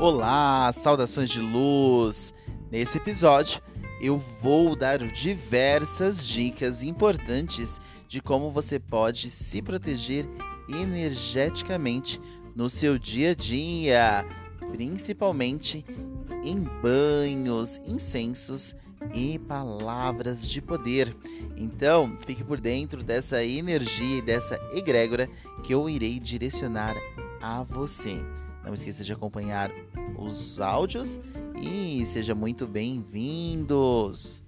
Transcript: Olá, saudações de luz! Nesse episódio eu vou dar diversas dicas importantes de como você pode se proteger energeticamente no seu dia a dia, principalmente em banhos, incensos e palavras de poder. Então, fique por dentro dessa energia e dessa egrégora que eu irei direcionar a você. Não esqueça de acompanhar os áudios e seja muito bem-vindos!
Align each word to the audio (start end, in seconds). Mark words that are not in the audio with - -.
Olá, 0.00 0.72
saudações 0.72 1.28
de 1.28 1.40
luz! 1.40 2.32
Nesse 2.70 2.96
episódio 2.96 3.60
eu 4.00 4.16
vou 4.40 4.74
dar 4.74 4.98
diversas 4.98 6.26
dicas 6.26 6.82
importantes 6.82 7.78
de 8.08 8.18
como 8.22 8.50
você 8.50 8.78
pode 8.78 9.30
se 9.30 9.60
proteger 9.60 10.26
energeticamente 10.70 12.18
no 12.56 12.70
seu 12.70 12.98
dia 12.98 13.32
a 13.32 13.34
dia, 13.34 14.24
principalmente 14.72 15.84
em 16.42 16.64
banhos, 16.80 17.78
incensos 17.84 18.74
e 19.12 19.38
palavras 19.38 20.48
de 20.48 20.62
poder. 20.62 21.14
Então, 21.58 22.16
fique 22.24 22.42
por 22.42 22.58
dentro 22.58 23.02
dessa 23.02 23.44
energia 23.44 24.16
e 24.16 24.22
dessa 24.22 24.58
egrégora 24.72 25.28
que 25.62 25.74
eu 25.74 25.90
irei 25.90 26.18
direcionar 26.18 26.96
a 27.42 27.62
você. 27.64 28.24
Não 28.64 28.74
esqueça 28.74 29.02
de 29.02 29.12
acompanhar 29.12 29.70
os 30.18 30.60
áudios 30.60 31.18
e 31.60 32.04
seja 32.04 32.34
muito 32.34 32.66
bem-vindos! 32.66 34.44